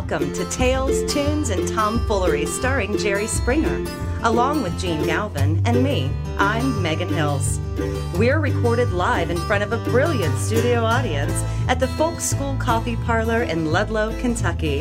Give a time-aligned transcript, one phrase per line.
[0.00, 3.84] Welcome to Tales, Tunes, and Tomfoolery starring Jerry Springer,
[4.22, 6.10] along with Gene Galvin and me.
[6.38, 7.60] I'm Megan Hills.
[8.16, 12.96] We're recorded live in front of a brilliant studio audience at the Folk School Coffee
[12.96, 14.80] Parlor in Ludlow, Kentucky.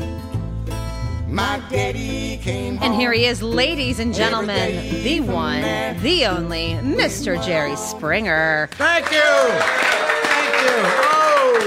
[1.27, 5.61] My daddy came And here he is, ladies and gentlemen, the one,
[6.01, 7.45] the only, Mr.
[7.45, 8.69] Jerry Springer.
[8.71, 9.19] Thank you.
[9.19, 10.81] Thank you.
[11.11, 11.59] Oh,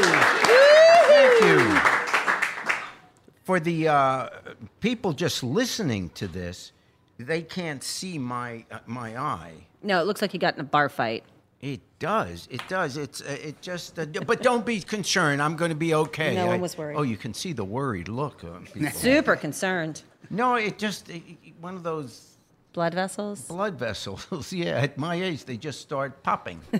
[1.06, 1.71] thank you.
[3.44, 4.28] For the uh,
[4.80, 6.72] people just listening to this,
[7.18, 9.54] they can't see my uh, my eye.
[9.82, 11.24] No, it looks like he got in a bar fight.
[11.60, 12.48] It does.
[12.50, 12.96] It does.
[12.96, 13.98] It's uh, it just.
[13.98, 15.42] Uh, but don't be concerned.
[15.42, 16.34] I'm going to be okay.
[16.34, 16.96] No one was worried.
[16.96, 18.90] Oh, you can see the worried look on people.
[18.90, 20.02] Super concerned.
[20.30, 22.28] no, it just it, it- one of those
[22.72, 23.42] Blood vessels?
[23.42, 24.52] blood vessels.
[24.52, 26.60] yeah, at my age, they just start popping.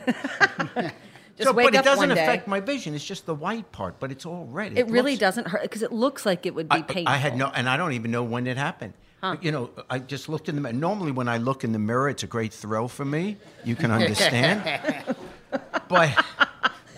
[1.36, 2.22] Just so, wake but it up doesn't one day.
[2.22, 2.94] affect my vision.
[2.94, 4.76] It's just the white part, but it's all red.
[4.76, 7.12] It really looks- doesn't hurt because it looks like it would be I, painful.
[7.12, 8.94] I had no, and I don't even know when it happened.
[9.40, 10.72] You know, I just looked in the mirror.
[10.72, 13.36] Normally, when I look in the mirror, it's a great thrill for me.
[13.64, 14.64] You can understand.
[15.88, 16.24] but,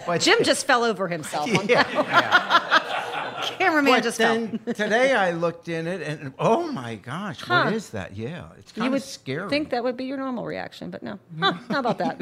[0.06, 1.54] but Jim just fell over himself.
[1.58, 3.50] on yeah, that.
[3.58, 4.34] Cameraman But just fell.
[4.36, 7.64] then today I looked in it, and oh my gosh, Huh.
[7.64, 8.16] what is that?
[8.16, 9.50] Yeah, it's You kind would of scary.
[9.50, 11.18] think that would be your normal reaction, but no.
[11.38, 12.18] Huh, how about that?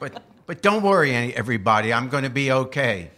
[0.00, 1.92] But but don't worry, everybody.
[1.92, 3.10] I'm going to be okay.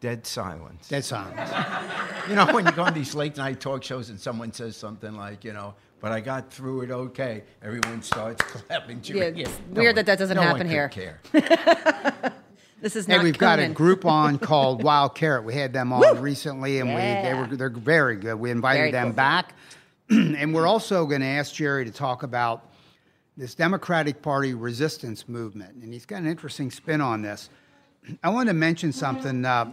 [0.00, 0.88] Dead silence.
[0.88, 1.50] Dead silence.
[2.28, 5.16] You know, when you go on these late night talk shows and someone says something
[5.16, 8.98] like, you know, but I got through it okay, everyone starts clapping.
[8.98, 9.38] Yeah, cheering.
[9.38, 10.88] it's No weird one- that that doesn't no happen one here.
[10.88, 12.32] Could care.
[12.80, 13.26] This is not coming.
[13.26, 13.72] Hey, we've got a Conan.
[13.74, 15.44] group on called Wild Carrot.
[15.44, 18.34] We had them on recently, and we they were they're very good.
[18.36, 19.12] We invited Very them cool.
[19.14, 19.54] back,
[20.10, 22.71] and we're also going to ask Jerry to talk about
[23.36, 27.48] this Democratic Party resistance movement, and he's got an interesting spin on this.
[28.22, 29.44] I want to mention something.
[29.44, 29.72] Uh,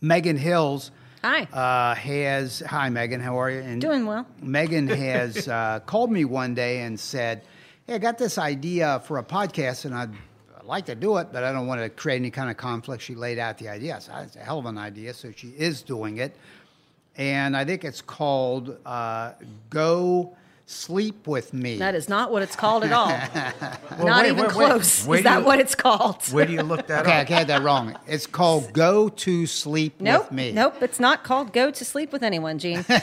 [0.00, 0.90] Megan Hills.
[1.22, 1.44] Hi.
[1.44, 3.60] Uh, has hi Megan, how are you?
[3.60, 4.26] And Doing well.
[4.40, 7.42] Megan has uh, called me one day and said,
[7.86, 10.10] "Hey, I got this idea for a podcast, and I'd,
[10.58, 13.02] I'd like to do it, but I don't want to create any kind of conflict."
[13.02, 14.00] She laid out the idea.
[14.00, 16.34] So it's a hell of an idea, so she is doing it,
[17.16, 19.34] and I think it's called uh,
[19.70, 20.36] "Go
[20.72, 23.08] Sleep with Me." That is not what it's called at all.
[23.98, 24.66] Well, not wait, even wait, wait.
[24.70, 25.06] close.
[25.06, 26.22] Where Is do that you- what it's called?
[26.32, 27.06] Where do you look that up?
[27.24, 27.96] okay, I had that wrong.
[28.06, 30.22] It's called "Go to Sleep Nope.
[30.24, 30.76] with Me." Nope.
[30.82, 32.84] It's not called Go to Sleep with Anyone, Gene.
[32.88, 32.96] No,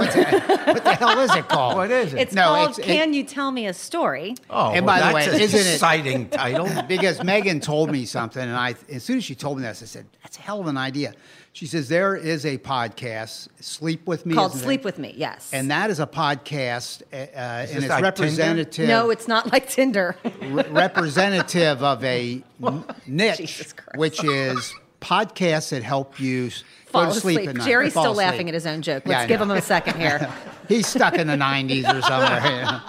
[0.00, 1.76] what's that- um, what the hell is it called?
[1.76, 2.20] What is it?
[2.20, 4.34] It's No, called it's- it- Can You Tell Me a Story?
[4.50, 6.68] oh, And well, by the that's way, an isn't it- exciting title?
[6.88, 9.86] because Megan told me something, and I, as soon as she told me this, I
[9.86, 11.14] said, "That's a hell of an idea."
[11.54, 14.64] She says there is a podcast, "Sleep with Me," Called isn't it?
[14.64, 15.50] Sleep With Me, yes.
[15.52, 18.88] and that is a podcast, uh, uh, and it's like representative.
[18.88, 20.16] no, it's not like Tinder.
[20.40, 26.48] re- representative of a n- niche, Jesus which is podcasts that help you
[26.86, 27.50] Fall go to sleep, asleep.
[27.50, 27.66] at night.
[27.66, 28.26] Jerry's Fall still asleep.
[28.28, 29.02] laughing at his own joke.
[29.04, 30.32] Let's I give him a second here.
[30.68, 32.80] He's stuck in the '90s or somewhere.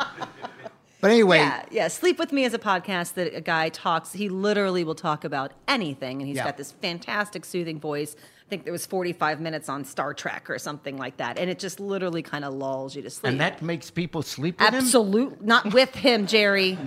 [1.02, 1.88] But anyway, Yeah, yeah.
[1.90, 4.14] Sleep with Me is a podcast that a guy talks.
[4.14, 6.46] He literally will talk about anything, and he's Yeah.
[6.46, 8.16] got this fantastic, soothing voice.
[8.46, 11.60] I think there was 45 minutes on Star Trek or something like that, and it
[11.60, 13.32] just literally kind of lulls you to sleep.
[13.32, 14.76] and that makes people sleep with him?
[14.76, 16.78] absolute, not with him, Jerry,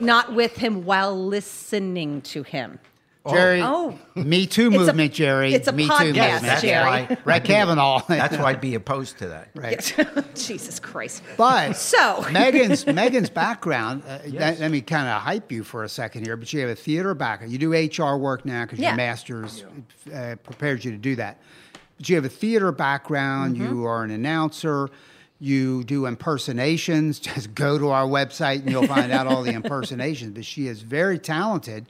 [0.00, 2.78] not with him while listening to him.
[3.30, 3.98] Jerry, Oh.
[4.14, 5.54] Me Too It's a- movement, Jerry.
[5.54, 6.42] it's a Me Too podcast, movement.
[6.42, 6.84] That's Jerry.
[6.86, 7.16] why.
[7.24, 8.02] Brett Kavanaugh.
[8.08, 9.48] That's why I'd be opposed to that.
[9.54, 9.94] right.
[10.34, 11.22] Jesus Christ.
[11.36, 14.02] But So- Megan's Megan's background.
[14.06, 16.36] Uh, let, let me kind of hype you for a second here.
[16.36, 17.52] But you have a theater background.
[17.52, 18.88] You do HR work now because Yeah.
[18.90, 19.64] your master's
[20.14, 21.38] uh, prepares you to do that.
[21.96, 23.56] But you have a theater background.
[23.56, 23.74] Mm-hmm.
[23.74, 24.88] You are an announcer.
[25.40, 27.18] You do impersonations.
[27.20, 30.32] Just go to our website and you'll find out all the impersonations.
[30.34, 31.86] But she is very talented.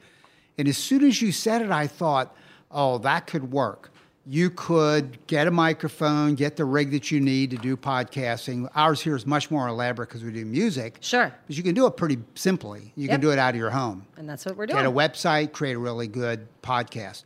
[0.59, 2.37] And as soon as you said it, I thought,
[2.71, 3.93] oh, that could work.
[4.27, 8.69] You could get a microphone, get the rig that you need to do podcasting.
[8.75, 10.99] Ours here is much more elaborate because we do music.
[11.01, 11.33] Sure.
[11.47, 12.93] But you can do it pretty simply.
[12.95, 13.11] You Yep.
[13.13, 14.05] can do it out of your home.
[14.19, 14.77] And that's what we're doing.
[14.83, 17.23] Get a website, create a really good podcast.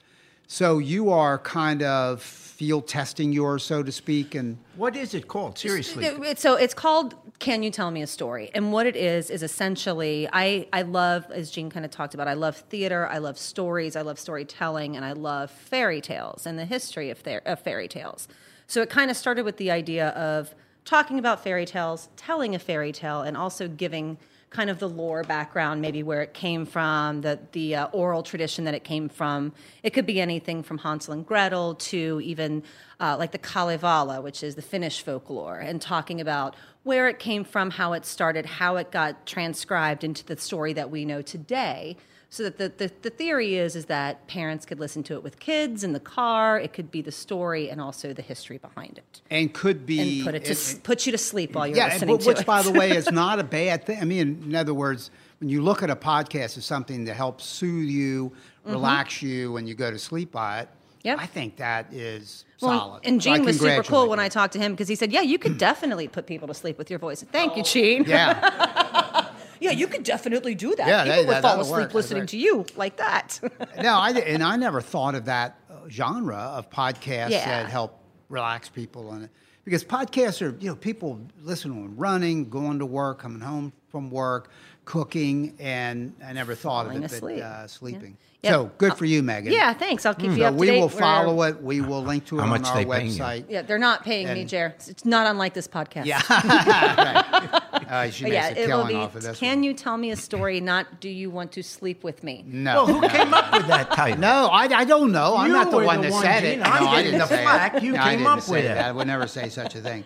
[0.46, 5.26] So you are kind of field testing yours, so to speak, and What is it
[5.26, 5.58] called?
[5.58, 6.04] Seriously.
[6.04, 9.28] It- it- So it's called "Can You Tell Me a Story?" And what it is
[9.28, 13.18] is essentially, I I love, as Gene kind of talked about, I love theater, I
[13.18, 17.42] love stories, I love storytelling, and I love fairy tales and the history of, ther-
[17.44, 18.28] of fairy tales.
[18.68, 20.54] So it kind of started with the idea of
[20.84, 24.18] talking about fairy tales, telling a fairy tale, and also giving
[24.50, 28.64] kind of the lore background, maybe where it came from, the the uh, oral tradition
[28.66, 29.52] that it came from.
[29.82, 32.62] It could be anything from Hansel and Gretel to even
[33.00, 37.44] uh, like the Kalevala, which is the Finnish folklore, and talking about where it came
[37.44, 41.96] from, how it started, how it got transcribed into the story that we know today.
[42.28, 45.38] So that the, the, the theory is is that parents could listen to it with
[45.38, 46.58] kids in the car.
[46.58, 50.24] It could be the story and also the history behind it, and could be and
[50.24, 52.38] put it to put you to sleep while you're yeah, listening but to it.
[52.38, 54.00] which, by the way, is not a bad thing.
[54.00, 57.42] I mean, in other words, when you look at a podcast as something to help
[57.42, 58.32] soothe you,
[58.64, 60.81] relax you, when you go to sleep by it, Mm-hmm.
[61.04, 61.18] Yep.
[61.20, 63.00] I think that is Well, solid.
[63.04, 64.24] and So Gene was super cool when you.
[64.24, 66.78] I talked to him because he said, "Yeah, you could definitely put people to sleep
[66.78, 68.04] with your voice." Thank you, Gene.
[68.06, 69.26] Yeah,
[69.60, 70.86] yeah, you could definitely do that.
[70.86, 71.94] Yeah, people that- would fall asleep work.
[71.94, 73.40] Listening to you like that.
[73.82, 77.62] no, I and I never thought of that uh, genre of podcasts Yeah.
[77.62, 79.28] that help relax people and
[79.64, 83.72] because podcasts are you know people listen to them running, going to work, coming home
[83.88, 84.50] from work,
[84.84, 87.36] cooking, and I never thought Falling of it, asleep.
[87.38, 88.16] but uh, sleeping.
[88.42, 88.50] Yeah.
[88.50, 89.52] So good Uh, for you, Megan.
[89.52, 90.04] yeah, thanks.
[90.04, 90.80] I'll keep you So up to we date.
[90.80, 91.62] will We're- follow it.
[91.62, 93.20] We will link to it How on much our they paying you?
[93.22, 93.44] website.
[93.48, 94.74] Yeah, they're not paying me, And- Jer.
[94.88, 96.06] It's not unlike this podcast.
[96.06, 97.62] Yeah, right.
[97.88, 98.94] Uh, she But makes yeah, a it will killing be.
[98.94, 99.38] off of this.
[99.38, 99.62] Can one.
[99.64, 100.60] you tell me a story?
[100.60, 102.44] Not do you want to sleep with me?
[102.46, 102.84] No.
[102.84, 104.18] Well, who came up with that title?
[104.20, 105.36] No, I, I don't know.
[105.36, 106.54] I'm You not the were one the that one, said it.
[106.56, 106.62] Gene.
[106.64, 107.74] I'm no, I getting didn't the say flack.
[107.76, 107.82] It.
[107.84, 108.76] You No, I came didn't up say with that.
[108.78, 108.84] it.
[108.88, 110.04] I would never say such a thing.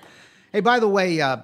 [0.53, 1.39] Hey, by the way, uh,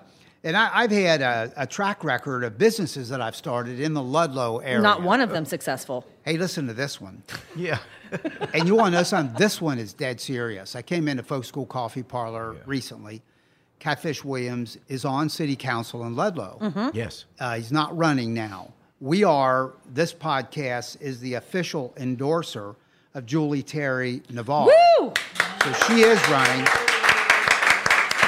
[0.44, 4.02] and I, I've had a, a track record of businesses that I've started in the
[4.02, 4.80] Ludlow area.
[4.80, 6.04] Not one of them successful.
[6.24, 7.22] Hey, listen to this one.
[7.54, 7.78] Yeah.
[8.54, 9.36] and you want to know something?
[9.38, 10.74] This one is dead serious.
[10.74, 13.22] I came into Folk School Coffee Parlor recently.
[13.78, 16.58] Catfish Williams is on City Council in Ludlow.
[16.60, 16.96] Mm-hmm.
[16.96, 17.26] Yes.
[17.38, 18.72] Uh, he's not running now.
[19.00, 22.74] We are, this podcast is the official endorser
[23.14, 24.66] of Julie Terry Navarre.
[24.98, 25.12] Woo!
[25.64, 26.91] So she is running.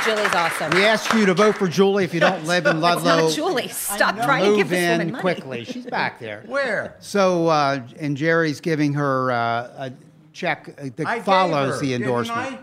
[0.04, 0.70] Julie's awesome.
[0.72, 3.22] We ask you to vote for Julie if you don't live in It's Ludlow.
[3.26, 3.68] not Julie.
[3.68, 5.20] Stop trying to give Move this woman in money.
[5.20, 5.64] quickly.
[5.64, 6.42] She's back there.
[6.46, 6.96] Where?
[7.00, 9.36] So, uh, and Jerry's giving her uh,
[9.88, 9.92] a
[10.32, 12.60] check uh, that I gave follows her, the didn't endorsement.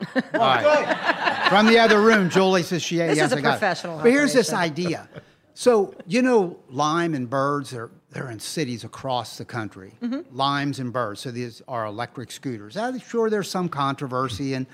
[0.00, 0.22] I?
[0.34, 1.48] All right.
[1.48, 2.96] From the other room, Julie says she.
[2.98, 3.52] This yes, is a I got it.
[3.58, 5.08] professional But here's this idea.
[5.54, 9.92] So you know, lime and birds are they're in cities across the country.
[10.02, 10.36] Mm-hmm.
[10.36, 11.20] Limes and birds.
[11.20, 12.76] So these are electric scooters.
[12.76, 14.66] I'm sure there's some controversy, and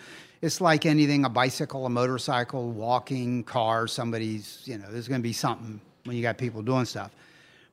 [0.42, 3.86] it's like anything: a bicycle, a motorcycle, walking, car.
[3.86, 7.12] Somebody's you know, there's going to be something when you got people doing stuff.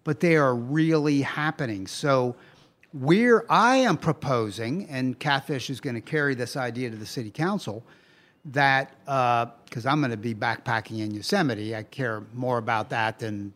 [0.04, 1.88] But they are really happening.
[1.88, 2.36] So
[2.94, 7.32] we're I am proposing, and Catfish is going to carry this idea to the city
[7.32, 7.84] council
[8.46, 13.20] that uh, because I'm going to be backpacking in Yosemite, I care more about that
[13.20, 13.54] than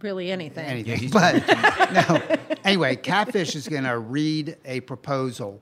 [0.00, 0.64] Really anything.
[0.64, 1.10] anything.
[1.10, 1.46] but
[1.92, 5.60] no, anyway, Catfish is going to read a proposal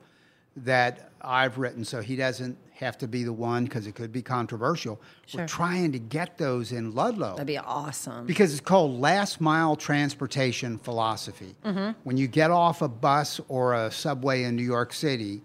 [0.57, 4.23] that I've written, so he doesn't have to be the one because it could be
[4.23, 5.01] controversial.
[5.27, 5.43] Sure.
[5.43, 8.27] We're trying to get those in Ludlow That'd be awesome.
[8.27, 11.55] because it's called last mile transportation philosophy.
[11.65, 11.91] Mm-hmm.
[12.05, 15.43] When you get off a bus or a subway in New York City,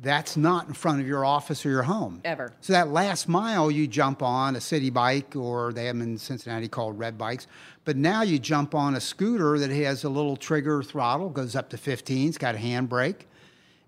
[0.00, 2.20] that's not in front of your office or your home.
[2.24, 2.52] Ever.
[2.60, 6.18] So that last mile, you jump on a city bike, or they have them in
[6.18, 7.46] Cincinnati called red bikes.
[7.84, 11.70] But now you jump on a scooter that has a little trigger throttle, goes up
[11.70, 13.26] to 15, it's got a handbrake,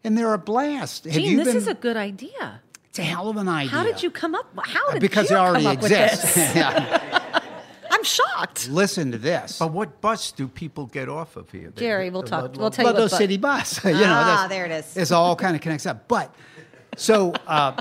[0.05, 1.05] and they're a blast.
[1.05, 2.61] Have Gene, this been- is a good idea.
[2.89, 3.71] it's a hell of an idea.
[3.71, 4.47] How did you come up?
[4.65, 6.25] How did Because you it already come up exists.
[6.25, 6.55] With this?
[6.57, 7.41] Yeah.
[7.91, 8.69] I'm shocked.
[8.69, 9.59] Listen to this.
[9.59, 11.71] But what bus do people get off of here?
[11.75, 13.85] They Jerry, we'll the talk- Ludlow we'll tell you Ludlow what City Bus.
[13.85, 14.97] you know, Ah, there it is.
[14.97, 16.07] It's all kind of connects up.
[16.09, 16.35] But
[16.97, 17.77] so uh,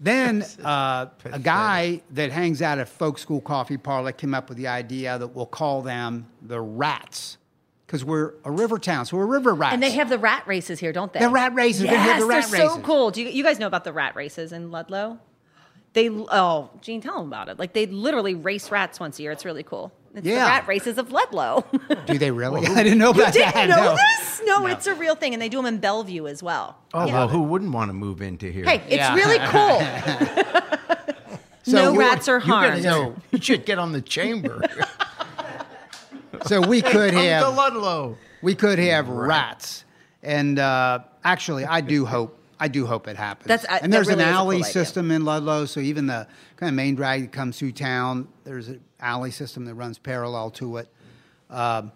[0.00, 4.58] then uh, a guy that hangs out at Folk School Coffee Parlor came up with
[4.58, 7.38] the idea that we'll call them the Rats
[7.86, 9.74] because we're a river town, so we're river rats.
[9.74, 11.20] And they have the rat races here, don't they?
[11.20, 11.82] The rat races.
[11.82, 13.10] They Yes, have the rat they're so cool.
[13.10, 15.18] Do you, you guys know about the rat races in Ludlow?
[15.92, 17.58] They oh, Gene, tell them about it.
[17.58, 19.32] Like they literally race rats once a year.
[19.32, 19.92] It's really cool.
[20.14, 20.44] It's Yeah.
[20.44, 21.64] the rat races of Ludlow.
[22.06, 22.66] Do they really?
[22.66, 23.76] I didn't know about you about didn't that.
[23.82, 23.96] know no.
[23.96, 24.42] this?
[24.44, 26.76] No, it's a real thing, and they do them in Bellevue as well.
[26.92, 27.12] Oh Yeah.
[27.14, 28.64] well, who wouldn't want to move into here?
[28.64, 29.14] Hey, it's Yeah.
[29.14, 29.80] really cool.
[31.68, 33.22] no you- rats are you, gotta- harmed.
[33.30, 34.62] you should get on the chamber.
[36.44, 38.16] So we could Come to have Ludlow.
[38.42, 39.84] we could have rats,
[40.22, 43.48] and uh, actually, I do hope I do hope it happens.
[43.48, 46.06] That's- uh, and there's really an is a cool alley system in Ludlow, so even
[46.06, 46.26] the
[46.56, 50.50] kind of main drag that comes through town, there's an alley system that runs parallel
[50.52, 50.88] to it.
[51.50, 51.92] Um,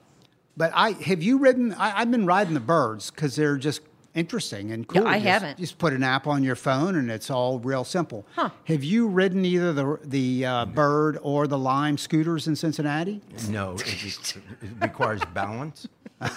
[0.56, 1.72] but I have you ridden?
[1.74, 3.80] I, I've been riding the birds because they're just
[4.14, 5.06] interesting and cool.
[5.06, 5.58] I Just- haven't.
[5.58, 8.26] Just put an app on your phone and it's all real simple.
[8.34, 8.50] Huh.
[8.64, 13.20] Have you ridden either the the uh, bird or the lime scooters in Cincinnati?
[13.48, 14.42] No, it, just- it
[14.80, 15.88] requires balance.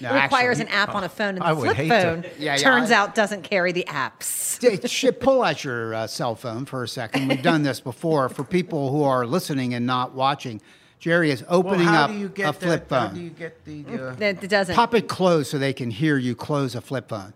[0.00, 1.88] No, It requires actually- an app on a phone, and I the would flip hate
[1.88, 4.62] to- phone Yeah, yeah, turns I- out doesn't carry the apps.
[4.62, 7.28] It should pull out your uh, cell phone for a second.
[7.28, 8.28] We've done this before.
[8.28, 10.60] For people who are listening and not watching,
[10.98, 13.08] Jerry is Well, opening how up do you get a flip phone.
[13.08, 13.84] How do you get the?
[13.86, 14.74] Uh, It it doesn't.
[14.74, 17.34] Pop it closed so they can hear you close a flip phone.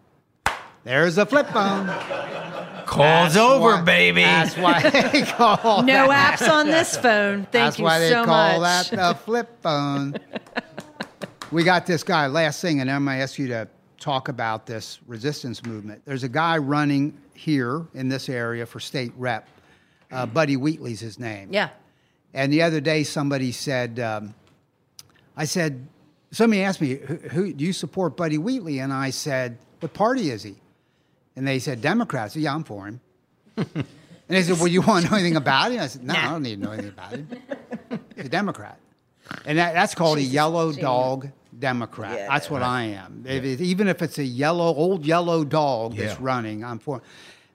[0.85, 1.87] There's a flip phone.
[2.87, 4.23] Call's That's over, why- baby.
[4.23, 4.81] That's why
[5.13, 6.39] they call No that.
[6.39, 7.47] apps on this phone.
[7.51, 7.99] Thank That's you so much.
[7.99, 8.91] That's why they so call much.
[8.91, 10.15] that the flip phone.
[11.51, 12.27] we got this guy.
[12.27, 13.69] Last thing, and I'm going to ask you to
[14.01, 16.01] talk about this resistance movement.
[16.07, 19.47] There's a guy running here in this area for state rep.
[20.11, 21.49] Uh, Buddy Wheatley's his name.
[21.53, 21.69] Yeah.
[22.35, 24.35] And the other day, somebody said, um,
[25.37, 25.87] I said,
[26.31, 28.79] somebody asked me, who, who do you support Buddy Wheatley?
[28.81, 30.57] And I said, what party is he?
[31.37, 32.35] And they said, Democrats.
[32.35, 33.01] Said, yeah, I'm for him.
[33.57, 33.67] and
[34.29, 35.81] they said, well, you want to know anything about him?
[35.81, 37.29] I said, no, I don't need to know anything about him.
[38.17, 38.79] He's a Democrat.
[39.45, 42.29] And that, that's called a yellow dog Democrat.
[42.29, 43.25] That's what I am.
[43.27, 47.01] If it- even if it's a yellow, old yellow dog that's running, I'm for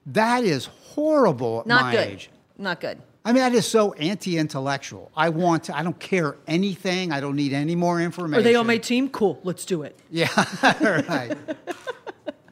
[0.06, 2.08] That is horrible at Not my good.
[2.08, 2.30] age.
[2.58, 2.98] Not good.
[3.26, 5.10] I mean, that is so anti-intellectual.
[5.16, 5.76] I want to.
[5.76, 7.10] I don't care anything.
[7.10, 8.40] I don't need any more information.
[8.40, 9.08] Are they on my team?
[9.08, 9.40] Cool.
[9.42, 9.98] Let's do it.
[10.10, 10.28] Yeah,
[11.08, 11.34] right.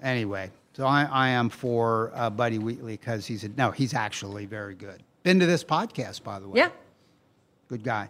[0.03, 4.47] anyway, so I, I am for uh, Buddy Wheatley because he's a, no, he's actually
[4.47, 5.03] very good.
[5.25, 6.59] Been to this podcast, by the way.
[6.59, 6.71] Yeah.
[7.69, 8.09] good guy.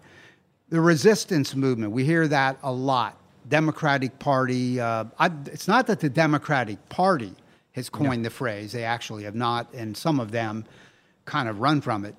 [0.68, 1.92] The resistance movement.
[1.92, 3.18] We hear that a lot.
[3.48, 4.80] Democratic Party.
[4.80, 7.34] Uh, I, it's not that the Democratic Party
[7.72, 8.70] has coined the phrase.
[8.72, 10.64] They actually have not, and some of them
[11.24, 12.14] kind of run from it.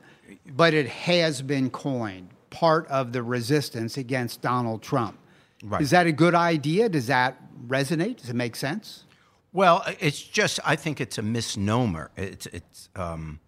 [0.56, 5.18] But it has been coined part of the resistance against Donald Trump.
[5.64, 5.82] Right.
[5.82, 6.90] Is that a good idea?
[6.90, 7.38] Does that
[7.68, 8.18] resonate?
[8.18, 9.06] Does it make sense?
[9.54, 12.12] Well, it's just I think it's a misnomer.
[12.18, 13.40] It's it's um,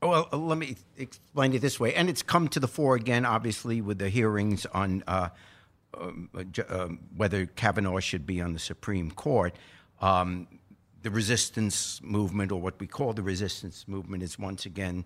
[0.00, 3.80] well, let me explain it this way, and it's come to the fore again, obviously,
[3.80, 5.30] with the hearings on uh,
[5.98, 9.56] um, uh, um, whether Kavanaugh should be on the Supreme Court.
[10.00, 10.46] Um,
[11.02, 15.04] the resistance movement, or what we call the resistance movement, is once again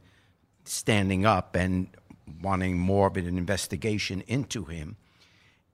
[0.65, 1.89] standing up and
[2.43, 4.97] wanting more of an investigation into him.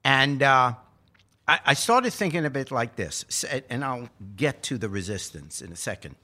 [0.03, 0.73] And uh,
[1.47, 5.71] I, I started thinking a bit like this, and I'll get to the resistance in
[5.71, 6.15] a second.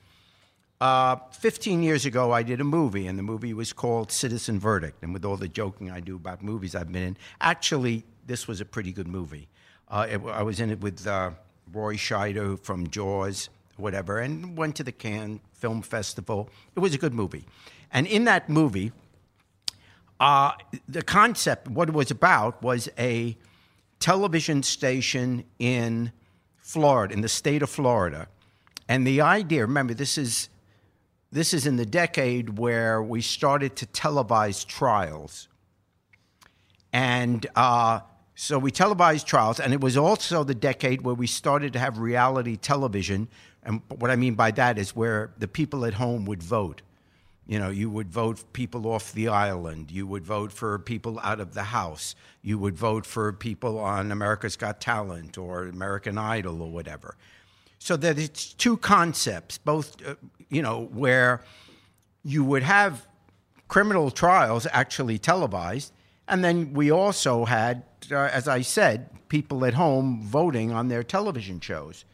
[0.82, 5.04] Uh, 15 years ago, I did a movie, and the movie was called Citizen Verdict.
[5.04, 8.62] And with all the joking I do about movies I've been in, actually, this was
[8.62, 9.48] a pretty good movie.
[9.88, 11.32] Uh, it, I was in it with uh,
[11.72, 16.50] Roy Scheider from Jaws, whatever, and went to the Cannes Film Festival.
[16.76, 17.46] It was a good movie.
[17.92, 18.92] And in that movie,
[20.20, 20.52] uh,
[20.88, 23.38] the concept, what it was about, was a
[24.00, 26.12] television station in
[26.58, 28.28] Florida, in the state of Florida.
[28.88, 30.50] And the idea, remember, this is
[31.32, 35.50] this is in the decade where we started to televise trials.
[36.94, 38.00] And uh,
[38.36, 41.98] so we televised trials, and it was also the decade where we started to have
[41.98, 43.28] reality television.
[43.64, 46.82] And what I mean by that is where the people at home would vote.
[47.48, 49.92] You know, you would vote people off the island.
[49.92, 52.16] You would vote for people out of the house.
[52.42, 57.16] You would vote for people on America's Got Talent or American Idol or whatever.
[57.78, 60.16] So that it's two concepts, both, uh,
[60.50, 61.44] you know, where
[62.24, 63.06] you would have
[63.68, 65.92] criminal trials actually televised,
[66.28, 71.04] and then we also had, uh, as I said, people at home voting on their
[71.04, 72.06] television shows.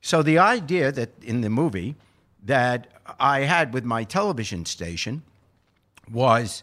[0.00, 1.96] So the idea that in the movie
[2.42, 5.22] that I had with my television station
[6.10, 6.62] was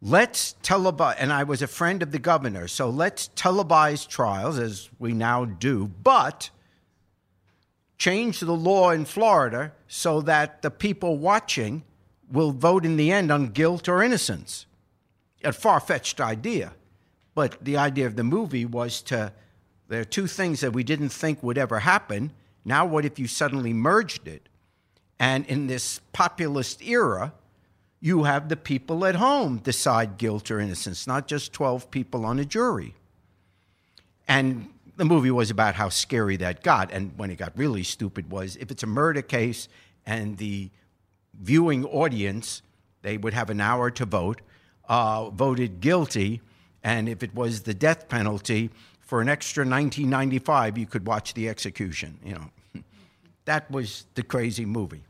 [0.00, 4.90] let's televise, and I was a friend of the governor, so let's televise trials as
[4.98, 6.50] we now do, but
[7.98, 11.84] change the law in Florida so that the people watching
[12.30, 14.66] will vote in the end on guilt or innocence.
[15.44, 16.72] A far fetched idea.
[17.34, 19.32] But the idea of the movie was to,
[19.88, 22.32] there are two things that we didn't think would ever happen.
[22.64, 24.48] Now, what if you suddenly merged it?
[25.22, 27.32] And in this populist era,
[28.00, 32.40] you have the people at home decide guilt or innocence, not just 12 people on
[32.40, 32.96] a jury.
[34.26, 36.90] And the movie was about how scary that got.
[36.90, 39.68] And when it got really stupid was if it's a murder case
[40.04, 40.70] and the
[41.40, 42.60] viewing audience,
[43.02, 44.40] they would have an hour to vote,
[44.88, 46.40] uh, voted guilty.
[46.82, 51.48] And if it was the death penalty, for an extra 1995, you could watch the
[51.48, 52.18] execution.
[52.24, 52.82] You know,
[53.44, 55.04] that was the crazy movie.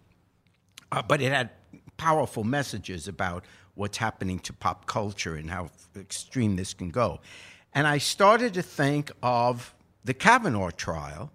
[0.92, 1.50] Uh, but it had
[1.96, 3.44] powerful messages about
[3.74, 7.18] what's happening to pop culture and how extreme this can go.
[7.74, 11.32] And I started to think of the Kavanaugh trial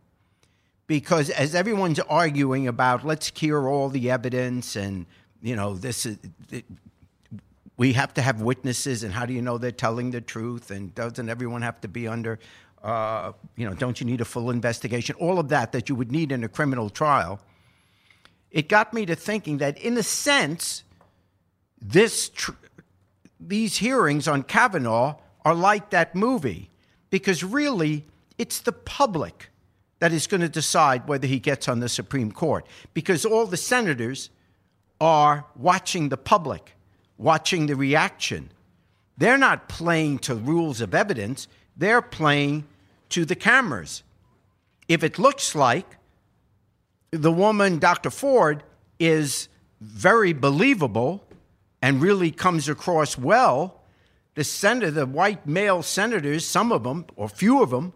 [0.85, 5.05] because as everyone's arguing about let's hear all the evidence and
[5.41, 6.17] you know this is
[6.51, 6.65] it,
[7.77, 10.93] we have to have witnesses and how do you know they're telling the truth and
[10.95, 12.39] doesn't everyone have to be under
[12.83, 16.11] uh, you know don't you need a full investigation all of that that you would
[16.11, 17.39] need in a criminal trial
[18.51, 20.83] it got me to thinking that in a sense
[21.81, 22.51] this tr-
[23.39, 26.69] these hearings on Kavanaugh are like that movie
[27.09, 28.05] because really
[28.37, 29.49] it's the public
[29.99, 33.57] that is going to decide whether he gets on the Supreme Court because all the
[33.57, 34.29] senators
[34.99, 36.73] are watching the public,
[37.17, 38.51] watching the reaction.
[39.17, 42.67] They're not playing to rules of evidence, they're playing
[43.09, 44.03] to the cameras.
[44.87, 45.97] If it looks like
[47.11, 48.09] the woman, Dr.
[48.09, 48.63] Ford,
[48.99, 49.47] is
[49.79, 51.23] very believable
[51.81, 53.81] and really comes across well,
[54.35, 57.93] the senator, the white male senators, some of them, or few of them,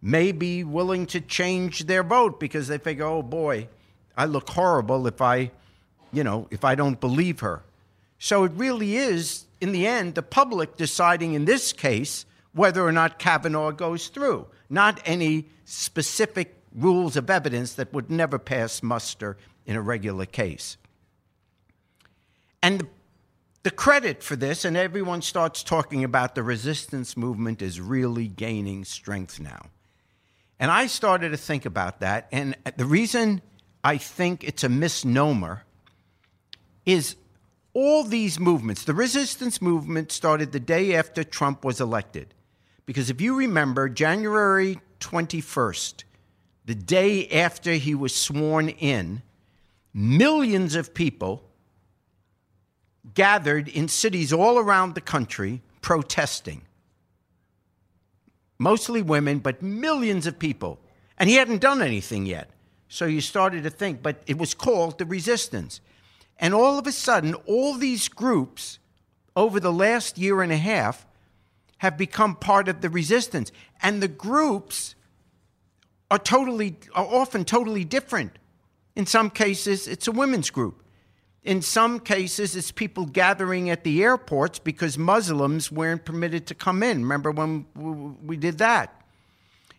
[0.00, 3.68] may be willing to change their vote because they figure, oh boy,
[4.16, 5.50] I look horrible if I,
[6.12, 7.62] you know, if I don't believe her.
[8.18, 12.92] So it really is, in the end, the public deciding in this case whether or
[12.92, 19.36] not Kavanaugh goes through, not any specific rules of evidence that would never pass muster
[19.66, 20.76] in a regular case.
[22.62, 22.86] And the,
[23.64, 28.84] the credit for this, and everyone starts talking about the resistance movement, is really gaining
[28.84, 29.66] strength now.
[30.58, 32.28] And I started to think about that.
[32.30, 33.42] And the reason
[33.82, 35.64] I think it's a misnomer
[36.86, 37.16] is
[37.74, 42.34] all these movements, the resistance movement started the day after Trump was elected.
[42.84, 46.04] Because if you remember, January 21st,
[46.64, 49.22] the day after he was sworn in,
[49.92, 51.42] millions of people
[53.14, 56.62] gathered in cities all around the country protesting.
[58.58, 60.78] Mostly women, but millions of people.
[61.18, 62.50] And he hadn't done anything yet.
[62.88, 65.80] So you started to think, but it was called the resistance.
[66.38, 68.78] And all of a sudden, all these groups
[69.34, 71.06] over the last year and a half
[71.78, 73.50] have become part of the resistance.
[73.82, 74.94] And the groups
[76.12, 78.32] are totally are often totally different.
[78.94, 80.82] In some cases, it's a women's group.
[81.42, 86.82] In some cases, it's people gathering at the airports because Muslims weren't permitted to come
[86.82, 87.00] in.
[87.00, 87.66] Remember when
[88.26, 89.02] we did that?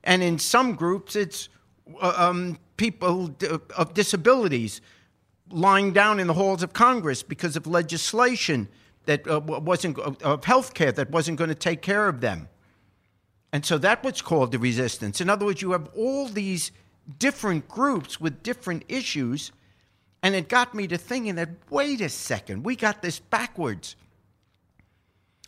[0.03, 1.49] And in some groups, it's
[2.01, 3.35] uh, um, people
[3.77, 4.81] of disabilities
[5.51, 8.67] lying down in the halls of Congress because of legislation
[9.05, 12.49] that uh, wasn't of health care that wasn't going to take care of them.
[13.53, 15.21] And so that's what's called the resistance.
[15.21, 16.71] In other words, you have all these
[17.19, 19.51] different groups with different issues.
[20.23, 23.95] And it got me to thinking that, wait a second, we got this backwards.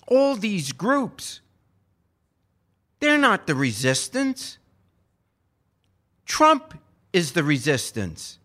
[0.08, 1.42] All these groups,
[3.00, 4.60] they're not the resistance.
[6.26, 6.78] Trump
[7.12, 8.38] is the resistance.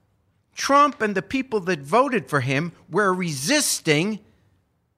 [0.55, 4.21] Trump and the people that voted for him were resisting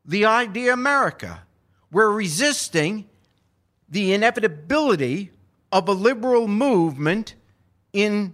[0.04, 1.42] the idea America.
[1.90, 3.08] We're resisting
[3.92, 5.30] the inevitability
[5.70, 7.34] of a liberal movement
[7.92, 8.32] in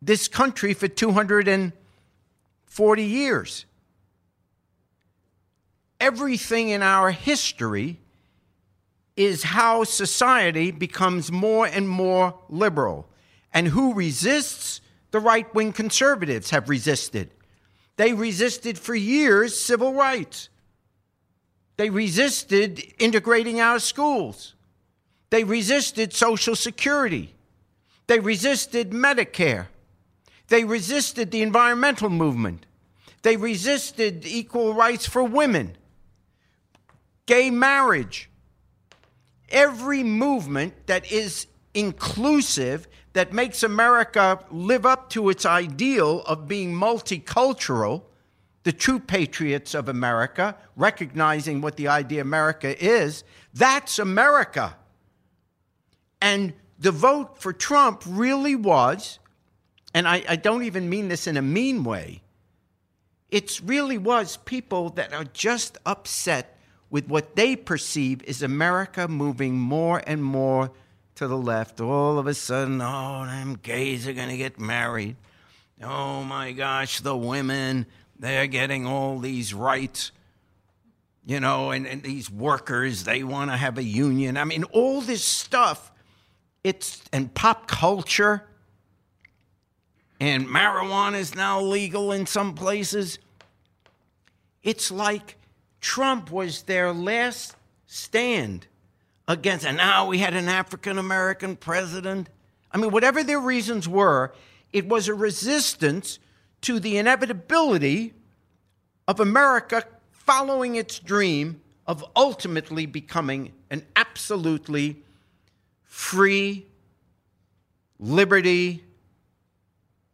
[0.00, 3.66] this country for 240 years.
[6.00, 7.98] Everything in our history
[9.14, 13.06] is how society becomes more and more liberal.
[13.52, 14.80] And who resists?
[15.10, 17.30] The right wing conservatives have resisted.
[17.96, 20.48] They resisted for years civil rights.
[21.76, 24.54] They resisted integrating our schools.
[25.30, 27.34] They resisted Social Security.
[28.06, 29.66] They resisted Medicare.
[30.48, 32.66] They resisted the environmental movement.
[33.22, 35.76] They resisted equal rights for women,
[37.26, 38.30] gay marriage.
[39.48, 46.72] Every movement that is inclusive that makes America live up to its ideal of being
[46.72, 48.02] multicultural,
[48.66, 53.22] the true patriots of America, recognizing what the idea America is,
[53.54, 54.76] that's America.
[56.20, 59.20] And the vote for Trump really was,
[59.94, 62.22] and I, I don't even mean this in a mean way,
[63.30, 66.58] it really was people that are just upset
[66.90, 70.72] with what they perceive is America moving more and more
[71.14, 75.14] to the left, all of a sudden, oh, them gays are going to get married.
[75.80, 77.86] Oh my gosh, the women,
[78.18, 80.12] they're getting all these rights.
[81.24, 84.36] You know, and, and these workers, they want to have a union.
[84.36, 85.90] I mean, all this stuff,
[86.62, 88.44] it's, and pop culture,
[90.20, 93.18] and marijuana is now legal in some places.
[94.62, 95.36] It's like
[95.80, 98.68] Trump was their last stand
[99.28, 102.28] against, and now we had an African American president.
[102.70, 104.32] I mean, whatever their reasons were,
[104.72, 106.18] it was a resistance
[106.62, 108.14] to the inevitability
[109.06, 115.02] of America following its dream of ultimately becoming an absolutely
[115.84, 116.66] free,
[117.98, 118.82] liberty,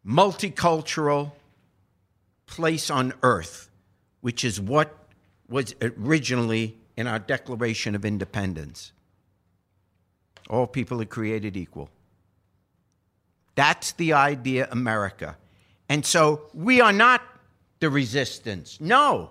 [0.05, 1.31] multicultural
[2.45, 3.69] place on earth,
[4.21, 4.95] which is what
[5.49, 8.91] was originally in our Declaration of Independence.
[10.49, 11.89] All people are created equal.
[13.55, 15.37] That's the idea, America.
[15.93, 17.21] And so we are not
[17.79, 18.81] the resistance.
[18.81, 19.29] No.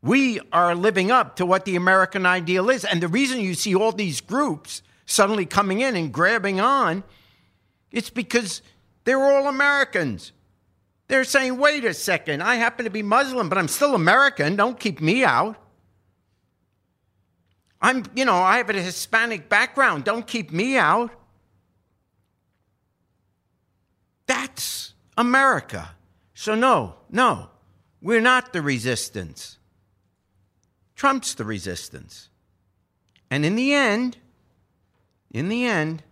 [0.00, 2.86] We are living up to what the American ideal is.
[2.86, 7.04] And the reason you see all these groups suddenly coming in and grabbing on,
[7.92, 8.62] it's because
[9.04, 10.32] they're all Americans.
[11.08, 14.56] They're saying, wait a second, I happen to be Muslim, but I'm still American.
[14.56, 15.54] Don't keep me out.
[17.82, 20.04] I'm, you know, I have a Hispanic background.
[20.04, 21.10] Don't keep me out.
[24.24, 25.90] That's America.
[26.34, 27.48] So, no, no,
[28.00, 29.58] we're not the resistance.
[30.96, 32.28] Trump's the resistance.
[33.30, 34.16] And in the end,
[35.30, 36.02] in the end,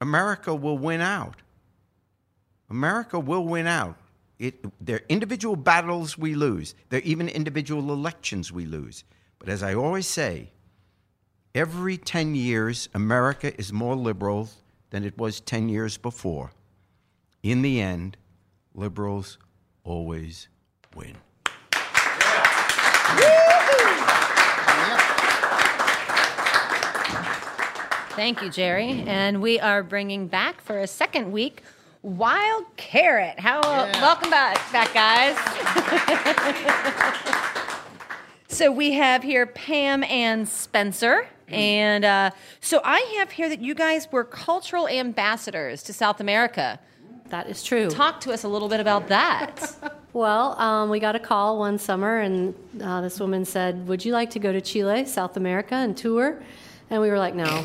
[0.00, 1.36] America will win out.
[2.68, 3.96] America will win out.
[4.38, 6.74] It, there are individual battles we lose.
[6.88, 9.04] There are even individual elections we lose.
[9.38, 10.50] But as I always say,
[11.54, 14.48] every 10 years, America is more liberal
[14.90, 16.52] than it was 10 years before.
[17.42, 18.18] In the end,
[18.74, 19.38] liberals
[19.82, 20.48] always
[20.94, 21.16] win.
[28.14, 29.04] Thank you, Jerry.
[29.06, 31.62] And we are bringing back for a second week
[32.02, 33.40] Wild Carrot.
[33.40, 35.36] How welcome back, back guys.
[38.48, 41.26] so we have here Pam and Spencer.
[41.48, 46.78] And uh, so I have here that you guys were cultural ambassadors to South America.
[47.30, 47.88] That is true.
[47.88, 49.74] Talk to us a little bit about that.
[50.12, 54.12] Well, um, we got a call one summer, and uh, this woman said, "Would you
[54.12, 56.42] like to go to Chile, South America, and tour?"
[56.90, 57.64] And we were like, "No."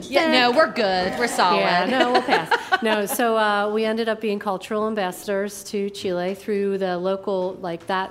[0.00, 1.18] yeah, no, we're good.
[1.18, 1.60] We're solid.
[1.60, 2.82] Yeah, no, we'll pass.
[2.82, 7.86] no, so uh, we ended up being cultural ambassadors to Chile through the local, like
[7.88, 8.10] that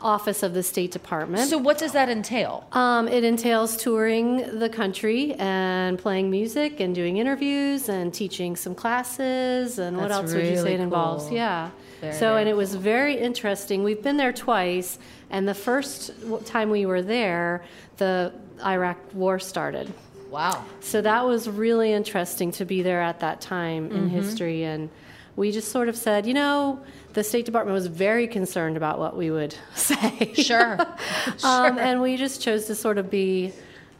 [0.00, 1.48] office of the State Department.
[1.48, 2.66] So what does that entail?
[2.72, 8.74] Um, it entails touring the country and playing music and doing interviews and teaching some
[8.74, 11.24] classes and what That's else would you say really it involves?
[11.24, 11.34] cool.
[11.34, 11.70] Yeah.
[12.00, 13.82] Very, so very and it was very interesting.
[13.82, 14.98] We've been there twice,
[15.30, 16.12] and the first
[16.46, 17.64] time we were there,
[17.96, 18.32] the
[18.64, 19.92] Iraq War started.
[20.30, 20.64] Wow.
[20.80, 24.08] So that was really interesting to be there at that time in Mm-hmm.
[24.10, 24.62] history.
[24.62, 24.90] And
[25.38, 26.80] we just sort of said, you know,
[27.12, 30.34] the State Department was very concerned about what we would say.
[30.34, 30.76] Sure.
[31.44, 33.52] um, and we just chose to sort of be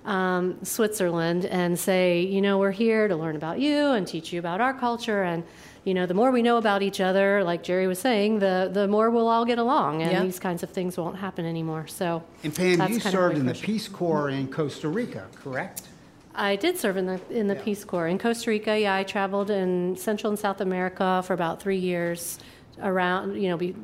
[0.05, 4.41] um, Switzerland and say, you know, we're here to learn about you and teach you
[4.41, 5.23] about our culture.
[5.23, 5.45] And,
[5.85, 8.89] you know, the more we know about each other, like Jerry was saying, the, the
[8.89, 10.03] more we'll all get along.
[10.03, 10.23] And Yeah.
[10.25, 11.87] these kinds of things won't happen anymore.
[11.87, 13.55] So And Pam, you served in the.
[13.55, 15.83] Peace Corps in Costa Rica, correct?
[16.39, 18.79] I did serve in the in the Peace Corps in Costa Rica.
[18.79, 22.39] Yeah, I traveled in Central and South America for about three years,
[22.81, 23.75] around you know be,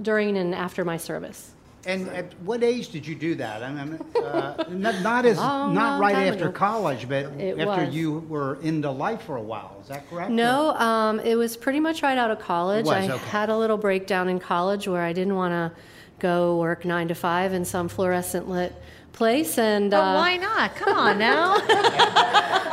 [0.00, 1.50] during and after my service.
[1.86, 3.62] And at what age did you do that?
[3.62, 6.52] I mean, uh, not, not as Long, not right after ago.
[6.52, 7.94] college, but It after was.
[7.94, 9.76] you were into life for a while.
[9.82, 10.30] Is that correct?
[10.30, 12.86] No, um, it was pretty much right out of college.
[12.86, 13.26] Was, I okay.
[13.26, 15.78] had a little breakdown in college where I didn't want to
[16.20, 18.74] go work nine to five in some fluorescent lit
[19.14, 20.76] place, and But uh, why not?
[20.76, 21.54] Come on now.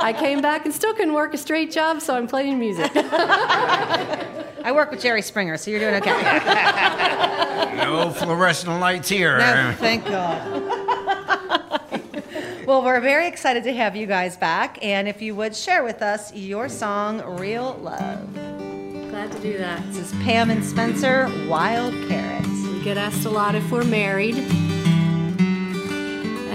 [0.01, 2.91] I came back and still couldn't work a straight job, so I'm playing music.
[2.95, 6.11] I work with Jerry Springer, so you're doing okay.
[7.77, 9.37] No fluorescent lights here.
[9.37, 10.45] No, thank God.
[12.65, 16.01] well, we're very excited to have you guys back, and if you would share with
[16.01, 18.33] us your song "Real Love."
[19.09, 19.85] Glad to do that.
[19.87, 22.47] This is Pam and Spencer, Wild Carrots.
[22.47, 24.35] We get asked a lot if we're married,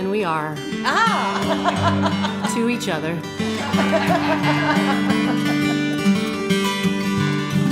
[0.07, 0.55] and we are.
[0.85, 2.49] Ah!
[2.55, 3.19] to each other.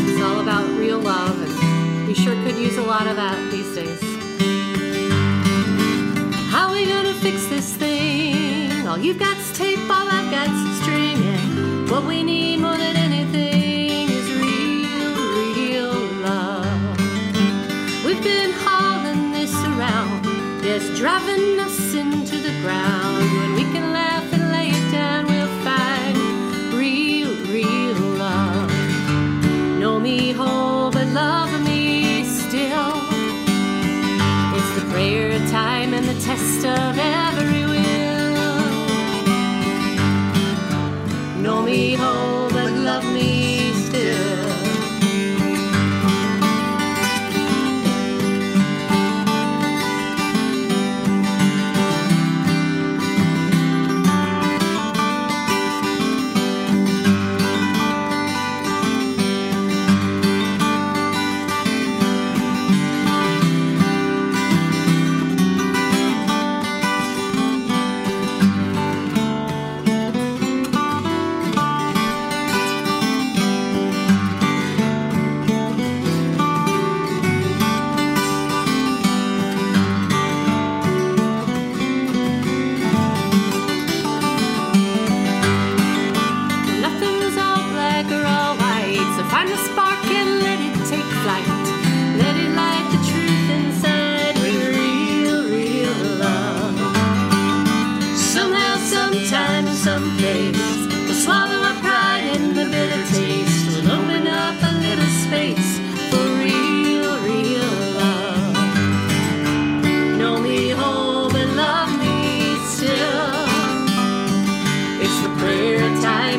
[0.02, 3.72] it's all about real love, and we sure could use a lot of that these
[3.76, 4.00] days.
[6.50, 8.84] How we gonna fix this thing?
[8.88, 14.08] All you've got's tape, all I've got's string, and what we need more than anything
[14.10, 15.14] is real,
[15.54, 15.94] real
[16.28, 16.98] love.
[18.04, 20.24] We've been hauling this around,
[20.64, 21.73] yes, driving us
[22.64, 23.24] ground.
[23.38, 26.16] When we can laugh and lay it down, we'll find
[26.82, 28.70] real, real love.
[29.80, 32.92] Know me whole, but love me still.
[34.56, 38.54] It's the prayer of time and the test of every will.
[41.44, 42.33] Know me whole,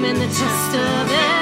[0.06, 1.35] and the test of every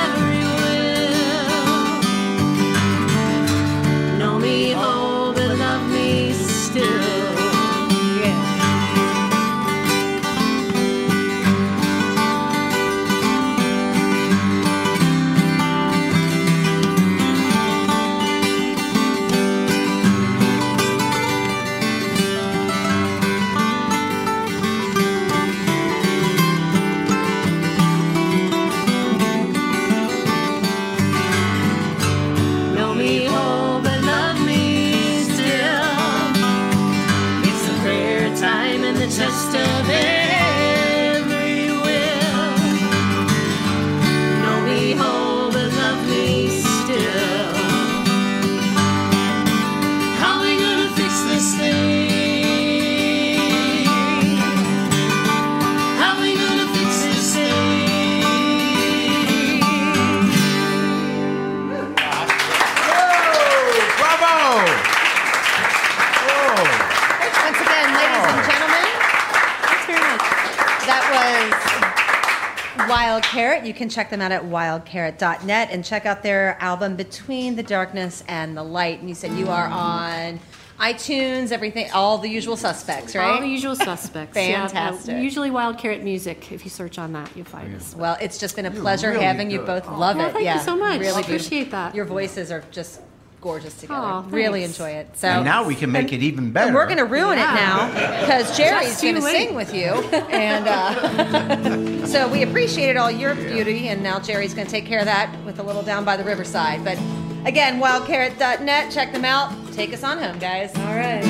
[73.74, 78.24] You can check them out at wildcarrot.net and check out their album Between the Darkness
[78.28, 79.00] and the Light.
[79.00, 80.40] And you said you are on
[80.80, 83.32] iTunes, everything, all the usual suspects, right?
[83.32, 84.38] All the usual suspects.
[84.38, 85.18] Yeah, Fantastic.
[85.24, 86.52] usually Wild Carrot Music.
[86.52, 87.96] If you search on that, you'll find us.
[87.96, 89.66] Well, it's just been a pleasure really having you good.
[89.66, 89.88] both.
[89.90, 90.34] Oh, love Well, it.
[90.34, 91.00] thank you so much.
[91.00, 91.72] Really Appreciate beautiful.
[91.80, 91.96] that.
[91.96, 93.02] Your voices are just
[93.44, 94.00] gorgeous together.
[94.02, 94.80] Aw, really thanks.
[94.80, 95.10] enjoy it.
[95.16, 96.68] So and now we can make it even better.
[96.68, 97.52] And we're going to ruin Yeah.
[97.52, 99.48] it now because Jerry's Just you going to wait.
[99.48, 99.90] sing with you.
[100.32, 105.00] And uh, so we appreciated all your beauty, and now Jerry's going to take care
[105.00, 106.84] of that with a little down by the riverside.
[106.84, 106.98] But
[107.46, 109.52] again, wildcarrot.net, check them out.
[109.74, 110.74] Take us on home, guys.
[110.78, 111.22] All right.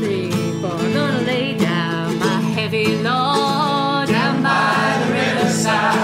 [0.00, 6.03] Three, four, gonna lay down my heavy load down by the riverside,